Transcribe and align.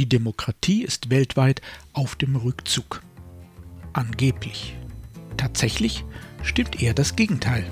Die 0.00 0.08
Demokratie 0.08 0.82
ist 0.82 1.10
weltweit 1.10 1.60
auf 1.92 2.16
dem 2.16 2.34
Rückzug. 2.34 3.02
Angeblich. 3.92 4.74
Tatsächlich 5.36 6.06
stimmt 6.42 6.80
eher 6.80 6.94
das 6.94 7.16
Gegenteil. 7.16 7.70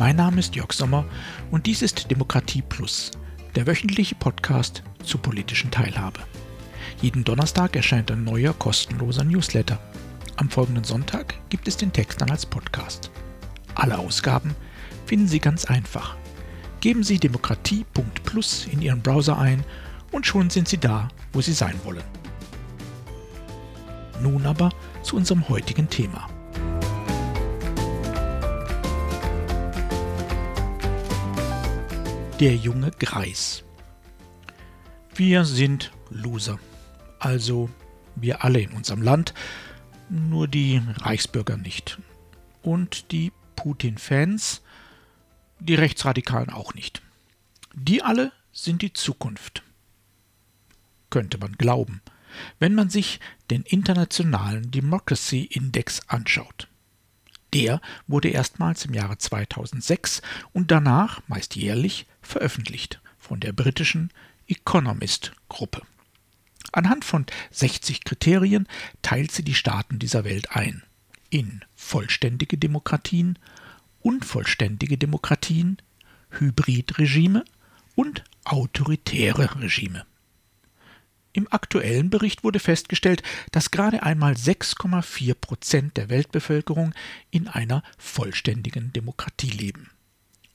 Mein 0.00 0.16
Name 0.16 0.40
ist 0.40 0.56
Jörg 0.56 0.72
Sommer 0.72 1.04
und 1.52 1.66
dies 1.66 1.80
ist 1.80 2.10
Demokratie 2.10 2.62
Plus, 2.62 3.12
der 3.54 3.68
wöchentliche 3.68 4.16
Podcast 4.16 4.82
zur 5.04 5.22
politischen 5.22 5.70
Teilhabe. 5.70 6.18
Jeden 7.00 7.22
Donnerstag 7.22 7.76
erscheint 7.76 8.10
ein 8.10 8.24
neuer 8.24 8.52
kostenloser 8.52 9.22
Newsletter. 9.22 9.78
Am 10.34 10.50
folgenden 10.50 10.82
Sonntag 10.82 11.36
gibt 11.50 11.68
es 11.68 11.76
den 11.76 11.92
Text 11.92 12.20
dann 12.20 12.32
als 12.32 12.44
Podcast. 12.44 13.12
Alle 13.76 13.96
Ausgaben 13.96 14.56
finden 15.06 15.28
Sie 15.28 15.38
ganz 15.38 15.66
einfach. 15.66 16.16
Geben 16.80 17.02
Sie 17.02 17.18
demokratie.plus 17.18 18.68
in 18.70 18.80
Ihren 18.82 19.02
Browser 19.02 19.38
ein 19.38 19.64
und 20.12 20.26
schon 20.26 20.48
sind 20.48 20.68
Sie 20.68 20.78
da, 20.78 21.08
wo 21.32 21.40
Sie 21.40 21.52
sein 21.52 21.74
wollen. 21.84 22.04
Nun 24.22 24.46
aber 24.46 24.70
zu 25.02 25.16
unserem 25.16 25.48
heutigen 25.48 25.88
Thema. 25.88 26.28
Der 32.38 32.54
junge 32.54 32.92
Greis. 32.92 33.64
Wir 35.16 35.44
sind 35.44 35.90
Loser. 36.10 36.60
Also 37.18 37.68
wir 38.14 38.44
alle 38.44 38.60
in 38.60 38.70
unserem 38.70 39.02
Land, 39.02 39.34
nur 40.08 40.46
die 40.46 40.80
Reichsbürger 40.98 41.56
nicht. 41.56 41.98
Und 42.62 43.10
die 43.10 43.32
Putin-Fans, 43.56 44.62
die 45.60 45.74
Rechtsradikalen 45.74 46.50
auch 46.50 46.74
nicht. 46.74 47.02
Die 47.74 48.02
alle 48.02 48.32
sind 48.52 48.82
die 48.82 48.92
Zukunft. 48.92 49.62
Könnte 51.10 51.38
man 51.38 51.52
glauben, 51.52 52.02
wenn 52.58 52.74
man 52.74 52.90
sich 52.90 53.20
den 53.50 53.62
internationalen 53.62 54.70
Democracy 54.70 55.44
Index 55.44 56.00
anschaut. 56.08 56.68
Der 57.54 57.80
wurde 58.06 58.28
erstmals 58.28 58.84
im 58.84 58.94
Jahre 58.94 59.16
2006 59.16 60.20
und 60.52 60.70
danach 60.70 61.22
meist 61.28 61.56
jährlich 61.56 62.06
veröffentlicht 62.20 63.00
von 63.18 63.40
der 63.40 63.52
britischen 63.52 64.12
Economist 64.46 65.32
Gruppe. 65.48 65.82
Anhand 66.72 67.04
von 67.04 67.24
60 67.50 68.04
Kriterien 68.04 68.68
teilt 69.00 69.32
sie 69.32 69.42
die 69.42 69.54
Staaten 69.54 69.98
dieser 69.98 70.24
Welt 70.24 70.50
ein 70.54 70.82
in 71.30 71.64
vollständige 71.74 72.58
Demokratien, 72.58 73.38
unvollständige 74.00 74.98
Demokratien, 74.98 75.78
Hybridregime 76.30 77.44
und 77.94 78.24
autoritäre 78.44 79.60
Regime. 79.60 80.04
Im 81.32 81.46
aktuellen 81.52 82.10
Bericht 82.10 82.42
wurde 82.42 82.58
festgestellt, 82.58 83.22
dass 83.52 83.70
gerade 83.70 84.02
einmal 84.02 84.32
6,4 84.32 85.34
Prozent 85.34 85.96
der 85.96 86.08
Weltbevölkerung 86.08 86.94
in 87.30 87.48
einer 87.48 87.82
vollständigen 87.96 88.92
Demokratie 88.92 89.50
leben. 89.50 89.90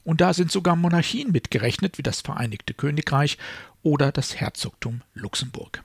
Und 0.04 0.20
da 0.20 0.34
sind 0.34 0.52
sogar 0.52 0.76
Monarchien 0.76 1.32
mitgerechnet, 1.32 1.98
wie 1.98 2.04
das 2.04 2.22
Vereinigte 2.22 2.74
Königreich 2.74 3.38
oder 3.82 4.12
das 4.12 4.36
Herzogtum 4.36 5.02
Luxemburg. 5.14 5.84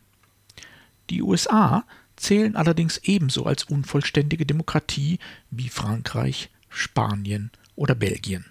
Die 1.10 1.22
USA 1.22 1.84
zählen 2.16 2.56
allerdings 2.56 2.98
ebenso 2.98 3.46
als 3.46 3.64
unvollständige 3.64 4.44
Demokratie 4.44 5.18
wie 5.50 5.68
Frankreich, 5.68 6.50
Spanien 6.68 7.50
oder 7.74 7.94
Belgien. 7.94 8.46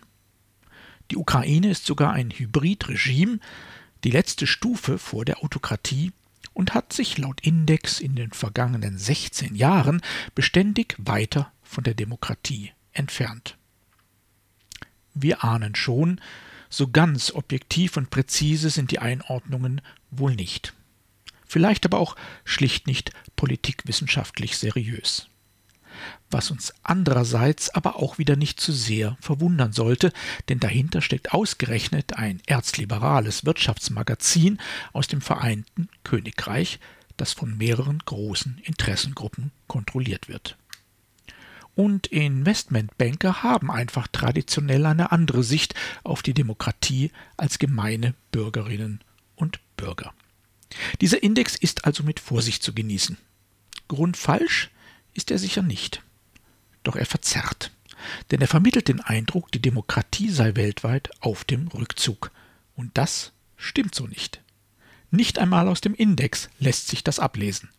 Die 1.12 1.18
Ukraine 1.18 1.70
ist 1.70 1.86
sogar 1.86 2.14
ein 2.14 2.32
Hybridregime, 2.32 3.40
die 4.04 4.12
letzte 4.12 4.48
Stufe 4.48 4.98
vor 4.98 5.26
der 5.26 5.44
Autokratie 5.44 6.12
und 6.54 6.74
hat 6.74 6.92
sich 6.92 7.18
laut 7.18 7.42
Index 7.42 8.00
in 8.00 8.16
den 8.16 8.32
vergangenen 8.32 8.98
16 8.98 9.56
Jahren 9.56 10.02
beständig 10.36 10.96
weiter 10.98 11.52
von 11.64 11.84
der 11.84 11.94
Demokratie 11.94 12.72
entfernt. 12.94 13.58
Wir 15.14 15.44
ahnen 15.44 15.76
schon, 15.76 16.22
so 16.70 16.90
ganz 16.90 17.32
objektiv 17.32 17.98
und 17.98 18.10
präzise 18.10 18.70
sind 18.70 18.92
die 18.92 19.00
Einordnungen 19.00 19.82
wohl 20.12 20.36
nicht. 20.36 20.74
Vielleicht 21.46 21.86
aber 21.86 22.00
auch 22.00 22.16
schlicht 22.44 22.88
nicht 22.88 23.12
politikwissenschaftlich 23.36 24.58
seriös. 24.58 25.30
Was 26.30 26.52
uns 26.52 26.74
andererseits 26.84 27.70
aber 27.70 27.98
auch 27.98 28.18
wieder 28.18 28.36
nicht 28.36 28.60
zu 28.60 28.72
sehr 28.72 29.18
verwundern 29.22 29.74
sollte, 29.74 30.12
denn 30.50 30.60
dahinter 30.60 31.02
steckt 31.02 31.34
ausgerechnet 31.34 32.18
ein 32.18 32.42
erzliberales 32.46 33.46
Wirtschaftsmagazin 33.46 34.60
aus 34.94 35.08
dem 35.08 35.22
Vereinten 35.22 35.90
Königreich, 36.04 36.80
das 37.16 37.34
von 37.34 37.58
mehreren 37.58 38.00
großen 38.00 38.60
Interessengruppen 38.64 39.52
kontrolliert 39.68 40.28
wird. 40.28 40.58
Und 41.76 42.08
Investmentbanker 42.08 43.44
haben 43.44 43.70
einfach 43.70 44.08
traditionell 44.08 44.86
eine 44.86 45.12
andere 45.12 45.44
Sicht 45.44 45.76
auf 46.04 46.24
die 46.24 46.34
Demokratie 46.34 47.12
als 47.38 47.60
gemeine 47.60 48.16
Bürgerinnen 48.32 49.02
und 49.36 49.60
Bürger. 49.78 50.14
Dieser 51.02 51.22
Index 51.22 51.56
ist 51.56 51.86
also 51.86 52.04
mit 52.04 52.20
Vorsicht 52.20 52.64
zu 52.64 52.74
genießen. 52.74 53.18
Grundfalsch 53.88 54.72
ist 55.18 55.32
er 55.32 55.40
sicher 55.40 55.64
nicht. 55.64 56.04
Doch 56.84 56.96
er 56.96 57.06
verzerrt. 57.06 57.72
Denn 58.32 58.40
er 58.40 58.48
vermittelt 58.48 58.88
den 58.88 59.02
Eindruck, 59.02 59.52
die 59.52 59.62
Demokratie 59.62 60.30
sei 60.30 60.56
weltweit 60.56 61.10
auf 61.20 61.44
dem 61.44 61.68
Rückzug. 61.68 62.32
Und 62.76 62.98
das 62.98 63.34
stimmt 63.58 63.96
so 63.96 64.06
nicht. 64.08 64.42
Nicht 65.10 65.40
einmal 65.40 65.68
aus 65.68 65.82
dem 65.82 65.96
Index 65.96 66.50
lässt 66.60 66.88
sich 66.88 67.04
das 67.04 67.20
ablesen. 67.20 67.70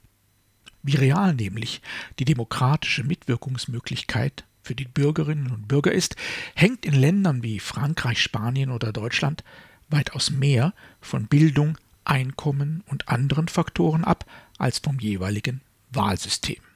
Wie 0.83 0.97
real 0.97 1.35
nämlich 1.35 1.81
die 2.19 2.25
demokratische 2.25 3.05
Mitwirkungsmöglichkeit 3.05 4.45
für 4.63 4.75
die 4.75 4.87
Bürgerinnen 4.87 5.51
und 5.51 5.69
Bürger 5.69 5.93
ist, 5.93 6.17
hängt 6.55 6.85
in 6.85 6.95
Ländern 6.95 7.43
wie 7.43 7.61
Frankreich, 7.61 8.21
Spanien 8.21 8.71
oder 8.71 8.93
Deutschland 8.93 9.45
weitaus 9.89 10.31
mehr 10.31 10.75
von 11.01 11.27
Bildung, 11.27 11.79
Einkommen 12.05 12.83
und 12.87 13.09
anderen 13.09 13.49
Faktoren 13.49 14.03
ab 14.03 14.25
als 14.57 14.79
vom 14.79 14.99
jeweiligen 14.99 15.61
Wahlsystem. 15.91 16.68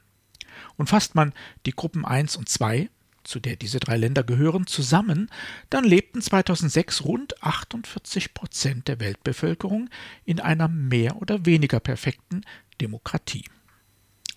Und 0.77 0.89
fasst 0.89 1.15
man 1.15 1.33
die 1.67 1.73
Gruppen 1.73 2.05
1 2.05 2.37
und 2.37 2.49
2, 2.49 2.89
zu 3.25 3.41
der 3.41 3.57
diese 3.57 3.79
drei 3.79 3.97
Länder 3.97 4.25
gehören, 4.25 4.67
zusammen, 4.67 5.31
dann 5.71 5.85
lebten 5.85 6.21
2006 6.21 7.05
rund 7.05 7.43
48 7.43 8.35
Prozent 8.35 8.89
der 8.89 9.01
Weltbevölkerung 9.01 9.89
in 10.25 10.41
einer 10.41 10.69
mehr 10.69 11.21
oder 11.21 11.47
weniger 11.47 11.81
perfekten 11.81 12.43
Demokratie. 12.81 13.45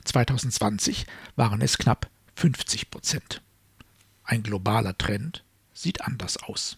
2020 0.03 1.05
waren 1.35 1.61
es 1.61 1.77
knapp 1.77 2.09
50 2.35 2.91
Prozent. 2.91 3.41
Ein 4.23 4.43
globaler 4.43 4.97
Trend 4.97 5.43
sieht 5.73 6.01
anders 6.01 6.37
aus. 6.37 6.77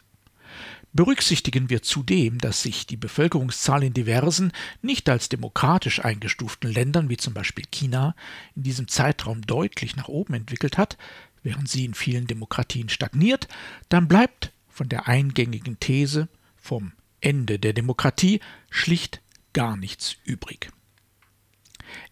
Berücksichtigen 0.97 1.69
wir 1.69 1.83
zudem, 1.83 2.39
dass 2.39 2.63
sich 2.63 2.87
die 2.87 2.97
Bevölkerungszahl 2.97 3.83
in 3.83 3.93
diversen, 3.93 4.51
nicht 4.81 5.07
als 5.09 5.29
demokratisch 5.29 6.03
eingestuften 6.03 6.71
Ländern 6.71 7.07
wie 7.07 7.17
zum 7.17 7.35
Beispiel 7.35 7.65
China 7.71 8.15
in 8.55 8.63
diesem 8.63 8.87
Zeitraum 8.87 9.43
deutlich 9.43 9.95
nach 9.95 10.07
oben 10.07 10.33
entwickelt 10.33 10.79
hat, 10.79 10.97
während 11.43 11.69
sie 11.69 11.85
in 11.85 11.93
vielen 11.93 12.25
Demokratien 12.25 12.89
stagniert, 12.89 13.47
dann 13.89 14.07
bleibt 14.07 14.51
von 14.69 14.89
der 14.89 15.07
eingängigen 15.07 15.79
These 15.79 16.29
vom 16.57 16.93
Ende 17.21 17.59
der 17.59 17.73
Demokratie 17.73 18.39
schlicht 18.71 19.21
gar 19.53 19.77
nichts 19.77 20.15
übrig. 20.23 20.71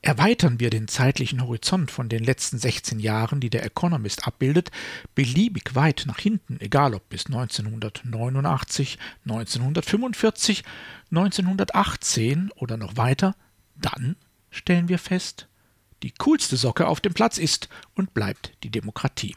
Erweitern 0.05 0.59
wir 0.59 0.69
den 0.69 0.87
zeitlichen 0.87 1.41
Horizont 1.41 1.89
von 1.89 2.09
den 2.09 2.23
letzten 2.23 2.59
16 2.59 2.99
Jahren, 2.99 3.39
die 3.39 3.49
der 3.49 3.65
Economist 3.65 4.27
abbildet, 4.27 4.69
beliebig 5.15 5.73
weit 5.73 6.03
nach 6.05 6.19
hinten, 6.19 6.59
egal 6.61 6.93
ob 6.93 7.09
bis 7.09 7.25
1989, 7.25 8.99
1945, 9.23 10.63
1918 11.09 12.51
oder 12.51 12.77
noch 12.77 12.97
weiter, 12.97 13.35
dann 13.75 14.15
stellen 14.51 14.89
wir 14.89 14.99
fest, 14.99 15.47
die 16.03 16.11
coolste 16.11 16.55
Socke 16.55 16.85
auf 16.85 17.01
dem 17.01 17.15
Platz 17.15 17.39
ist 17.39 17.67
und 17.95 18.13
bleibt 18.13 18.53
die 18.61 18.69
Demokratie. 18.69 19.35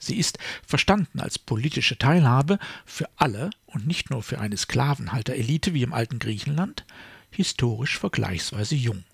Sie 0.00 0.16
ist 0.16 0.40
verstanden 0.66 1.20
als 1.20 1.38
politische 1.38 1.96
Teilhabe 1.96 2.58
für 2.86 3.08
alle 3.14 3.50
und 3.66 3.86
nicht 3.86 4.10
nur 4.10 4.24
für 4.24 4.40
eine 4.40 4.56
Sklavenhalterelite 4.56 5.74
wie 5.74 5.84
im 5.84 5.92
alten 5.92 6.18
Griechenland, 6.18 6.84
historisch 7.30 8.00
vergleichsweise 8.00 8.74
jung. 8.74 9.04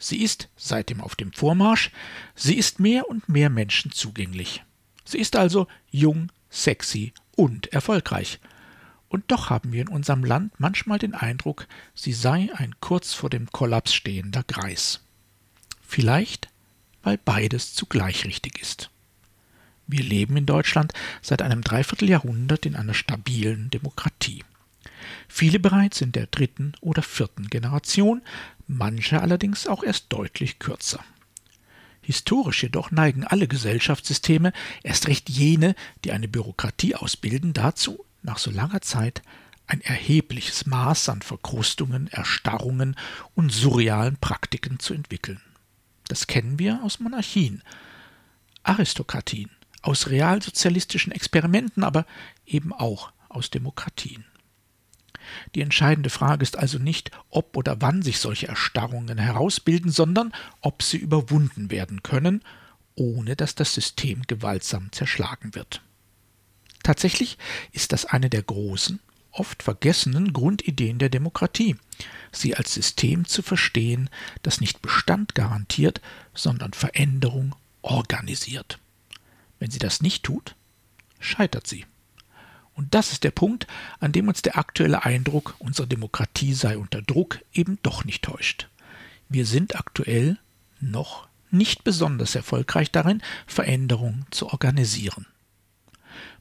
Sie 0.00 0.22
ist 0.22 0.48
seitdem 0.56 1.00
auf 1.00 1.14
dem 1.14 1.32
Vormarsch, 1.32 1.92
sie 2.34 2.56
ist 2.56 2.80
mehr 2.80 3.08
und 3.08 3.28
mehr 3.28 3.50
Menschen 3.50 3.92
zugänglich. 3.92 4.64
Sie 5.04 5.18
ist 5.18 5.36
also 5.36 5.68
jung, 5.90 6.32
sexy 6.48 7.12
und 7.36 7.72
erfolgreich. 7.72 8.40
Und 9.08 9.24
doch 9.28 9.50
haben 9.50 9.72
wir 9.72 9.82
in 9.82 9.88
unserem 9.88 10.24
Land 10.24 10.58
manchmal 10.58 10.98
den 10.98 11.14
Eindruck, 11.14 11.66
sie 11.94 12.12
sei 12.12 12.48
ein 12.54 12.74
kurz 12.80 13.12
vor 13.12 13.28
dem 13.28 13.50
Kollaps 13.50 13.92
stehender 13.92 14.42
Greis. 14.44 15.00
Vielleicht, 15.86 16.48
weil 17.02 17.18
beides 17.18 17.74
zugleich 17.74 18.24
richtig 18.24 18.60
ist. 18.60 18.90
Wir 19.86 20.04
leben 20.04 20.36
in 20.36 20.46
Deutschland 20.46 20.92
seit 21.20 21.42
einem 21.42 21.62
Dreivierteljahrhundert 21.62 22.64
in 22.64 22.76
einer 22.76 22.94
stabilen 22.94 23.68
Demokratie. 23.70 24.44
Viele 25.28 25.58
bereits 25.58 26.00
in 26.00 26.12
der 26.12 26.26
dritten 26.26 26.72
oder 26.80 27.02
vierten 27.02 27.48
Generation, 27.48 28.22
manche 28.66 29.20
allerdings 29.20 29.66
auch 29.66 29.82
erst 29.82 30.06
deutlich 30.12 30.58
kürzer. 30.58 31.04
Historisch 32.02 32.62
jedoch 32.62 32.90
neigen 32.90 33.24
alle 33.24 33.46
Gesellschaftssysteme, 33.46 34.52
erst 34.82 35.08
recht 35.08 35.28
jene, 35.28 35.74
die 36.04 36.12
eine 36.12 36.28
Bürokratie 36.28 36.94
ausbilden, 36.94 37.52
dazu, 37.52 38.04
nach 38.22 38.38
so 38.38 38.50
langer 38.50 38.80
Zeit 38.80 39.22
ein 39.66 39.80
erhebliches 39.82 40.66
Maß 40.66 41.08
an 41.10 41.22
Verkrustungen, 41.22 42.08
Erstarrungen 42.08 42.96
und 43.34 43.52
surrealen 43.52 44.16
Praktiken 44.16 44.80
zu 44.80 44.94
entwickeln. 44.94 45.40
Das 46.08 46.26
kennen 46.26 46.58
wir 46.58 46.82
aus 46.82 46.98
Monarchien, 46.98 47.62
Aristokratien, 48.64 49.50
aus 49.82 50.08
realsozialistischen 50.08 51.12
Experimenten, 51.12 51.84
aber 51.84 52.04
eben 52.46 52.72
auch 52.72 53.12
aus 53.28 53.50
Demokratien. 53.50 54.24
Die 55.54 55.60
entscheidende 55.60 56.10
Frage 56.10 56.42
ist 56.42 56.58
also 56.58 56.78
nicht, 56.78 57.10
ob 57.28 57.56
oder 57.56 57.80
wann 57.80 58.02
sich 58.02 58.18
solche 58.18 58.48
Erstarrungen 58.48 59.18
herausbilden, 59.18 59.90
sondern 59.90 60.32
ob 60.60 60.82
sie 60.82 60.98
überwunden 60.98 61.70
werden 61.70 62.02
können, 62.02 62.42
ohne 62.94 63.36
dass 63.36 63.54
das 63.54 63.74
System 63.74 64.22
gewaltsam 64.26 64.92
zerschlagen 64.92 65.54
wird. 65.54 65.82
Tatsächlich 66.82 67.38
ist 67.72 67.92
das 67.92 68.06
eine 68.06 68.30
der 68.30 68.42
großen, 68.42 69.00
oft 69.32 69.62
vergessenen 69.62 70.32
Grundideen 70.32 70.98
der 70.98 71.08
Demokratie, 71.08 71.76
sie 72.32 72.56
als 72.56 72.74
System 72.74 73.26
zu 73.26 73.42
verstehen, 73.42 74.10
das 74.42 74.60
nicht 74.60 74.82
Bestand 74.82 75.34
garantiert, 75.34 76.00
sondern 76.34 76.72
Veränderung 76.72 77.54
organisiert. 77.82 78.78
Wenn 79.58 79.70
sie 79.70 79.78
das 79.78 80.00
nicht 80.00 80.24
tut, 80.24 80.56
scheitert 81.18 81.66
sie. 81.66 81.84
Und 82.80 82.94
das 82.94 83.12
ist 83.12 83.24
der 83.24 83.30
Punkt, 83.30 83.66
an 83.98 84.12
dem 84.12 84.26
uns 84.28 84.40
der 84.40 84.56
aktuelle 84.56 85.04
Eindruck, 85.04 85.54
unsere 85.58 85.86
Demokratie 85.86 86.54
sei 86.54 86.78
unter 86.78 87.02
Druck, 87.02 87.40
eben 87.52 87.78
doch 87.82 88.06
nicht 88.06 88.24
täuscht. 88.24 88.68
Wir 89.28 89.44
sind 89.44 89.76
aktuell 89.76 90.38
noch 90.80 91.28
nicht 91.50 91.84
besonders 91.84 92.34
erfolgreich 92.34 92.90
darin, 92.90 93.20
Veränderungen 93.46 94.24
zu 94.30 94.48
organisieren. 94.48 95.26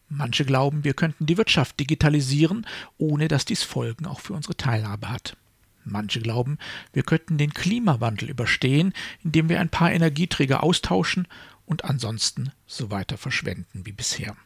Manche 0.07 0.45
glauben, 0.45 0.85
wir 0.85 0.93
könnten 0.93 1.25
die 1.25 1.35
Wirtschaft 1.35 1.77
digitalisieren, 1.77 2.65
ohne 2.97 3.27
dass 3.27 3.43
dies 3.43 3.63
Folgen 3.63 4.05
auch 4.05 4.21
für 4.21 4.31
unsere 4.31 4.55
Teilhabe 4.55 5.09
hat. 5.09 5.35
Manche 5.83 6.21
glauben, 6.21 6.57
wir 6.93 7.03
könnten 7.03 7.37
den 7.37 7.53
Klimawandel 7.53 8.29
überstehen, 8.29 8.93
indem 9.25 9.49
wir 9.49 9.59
ein 9.59 9.67
paar 9.67 9.91
Energieträger 9.91 10.63
austauschen 10.63 11.27
und 11.65 11.83
ansonsten 11.83 12.53
so 12.65 12.91
weiter 12.91 13.17
verschwenden 13.17 13.85
wie 13.85 13.91
bisher. 13.91 14.37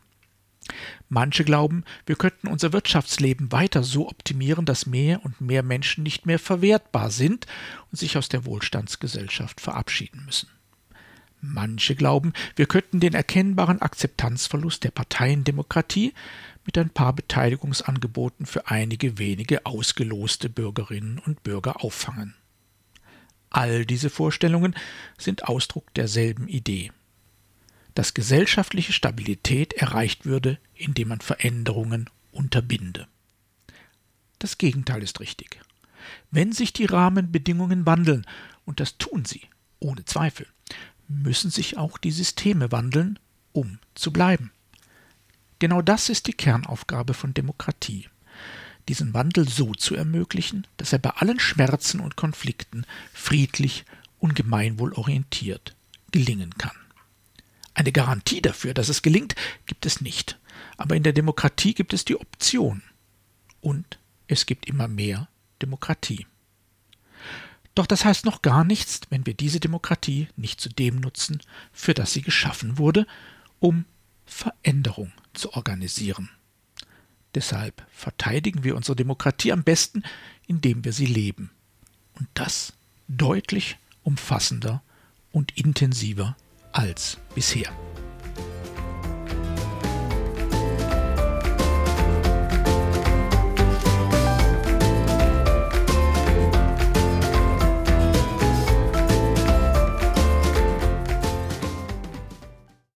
Manche 1.10 1.44
glauben, 1.44 1.84
wir 2.06 2.16
könnten 2.16 2.48
unser 2.48 2.74
Wirtschaftsleben 2.74 3.52
weiter 3.52 3.84
so 3.84 4.10
optimieren, 4.10 4.66
dass 4.66 4.86
mehr 4.86 5.24
und 5.24 5.42
mehr 5.42 5.64
Menschen 5.64 6.04
nicht 6.04 6.26
mehr 6.26 6.40
verwertbar 6.40 7.12
sind 7.12 7.46
und 7.92 7.98
sich 7.98 8.18
aus 8.18 8.30
der 8.30 8.46
Wohlstandsgesellschaft 8.46 9.62
verabschieden 9.62 10.24
müssen. 10.26 10.50
Manche 11.42 11.96
glauben, 11.96 12.32
wir 12.56 12.68
könnten 12.68 13.02
den 13.02 13.14
erkennbaren 13.14 13.82
Akzeptanzverlust 13.82 14.84
der 14.86 14.92
Parteiendemokratie 14.92 16.14
mit 16.66 16.78
ein 16.78 16.90
paar 16.90 17.12
Beteiligungsangeboten 17.12 18.46
für 18.46 18.68
einige 18.68 19.18
wenige 19.18 19.66
ausgeloste 19.66 20.48
Bürgerinnen 20.50 21.20
und 21.20 21.44
Bürger 21.44 21.84
auffangen. 21.84 22.36
All 23.50 23.86
diese 23.86 24.10
Vorstellungen 24.10 24.74
sind 25.18 25.44
Ausdruck 25.44 25.94
derselben 25.94 26.48
Idee 26.48 26.92
dass 27.96 28.14
gesellschaftliche 28.14 28.94
Stabilität 28.94 29.74
erreicht 29.74 30.26
würde, 30.26 30.60
indem 30.74 31.10
man 31.10 31.22
Veränderungen 31.22 32.10
unterbinde. 32.32 33.08
Das 34.40 34.58
Gegenteil 34.58 35.04
ist 35.04 35.20
richtig. 35.20 35.60
Wenn 36.32 36.52
sich 36.52 36.74
die 36.74 36.86
Rahmenbedingungen 36.86 37.86
wandeln, 37.86 38.26
und 38.66 38.80
das 38.80 38.98
tun 38.98 39.26
sie, 39.26 39.42
ohne 39.80 40.06
Zweifel, 40.06 40.48
müssen 41.08 41.52
sich 41.52 41.78
auch 41.78 41.98
die 41.98 42.12
Systeme 42.12 42.72
wandeln, 42.72 43.20
um 43.52 43.80
zu 43.96 44.12
bleiben. 44.12 44.52
Genau 45.60 45.82
das 45.82 46.10
ist 46.10 46.28
die 46.28 46.34
Kernaufgabe 46.34 47.14
von 47.14 47.34
Demokratie, 47.34 48.10
diesen 48.90 49.14
Wandel 49.14 49.48
so 49.48 49.74
zu 49.74 49.96
ermöglichen, 49.96 50.68
dass 50.78 50.92
er 50.92 51.00
bei 51.00 51.12
allen 51.12 51.40
Schmerzen 51.40 52.00
und 52.00 52.18
Konflikten 52.18 52.86
friedlich 53.14 53.86
und 54.20 54.36
gemeinwohlorientiert 54.36 55.76
gelingen 56.12 56.58
kann. 56.58 56.76
Eine 57.74 57.92
Garantie 57.92 58.42
dafür, 58.42 58.74
dass 58.74 58.90
es 58.90 59.02
gelingt, 59.02 59.36
gibt 59.66 59.86
es 59.86 60.02
nicht. 60.02 60.40
Aber 60.78 60.96
in 60.96 61.04
der 61.04 61.14
Demokratie 61.14 61.74
gibt 61.74 61.94
es 61.94 62.06
die 62.06 62.20
Option. 62.20 62.84
Und 63.62 64.00
es 64.28 64.46
gibt 64.46 64.68
immer 64.68 64.88
mehr 64.88 65.28
Demokratie. 65.62 66.28
Doch 67.76 67.88
das 67.88 68.06
heißt 68.06 68.26
noch 68.26 68.42
gar 68.42 68.64
nichts, 68.64 69.02
wenn 69.10 69.26
wir 69.26 69.34
diese 69.34 69.60
Demokratie 69.60 70.28
nicht 70.36 70.62
zu 70.62 70.70
dem 70.70 70.98
nutzen, 70.98 71.42
für 71.72 71.94
das 71.94 72.14
sie 72.14 72.22
geschaffen 72.22 72.78
wurde, 72.78 73.08
um 73.60 73.86
Veränderung 74.26 75.12
zu 75.34 75.54
organisieren. 75.54 76.30
Deshalb 77.34 77.84
verteidigen 77.92 78.64
wir 78.64 78.76
unsere 78.76 78.96
Demokratie 78.96 79.52
am 79.52 79.64
besten, 79.64 80.04
indem 80.46 80.86
wir 80.86 80.94
sie 80.94 81.08
leben. 81.08 81.50
Und 82.14 82.28
das 82.36 82.74
deutlich 83.08 83.78
umfassender 84.04 84.84
und 85.32 85.58
intensiver 85.58 86.38
als 86.74 87.18
bisher. 87.34 87.72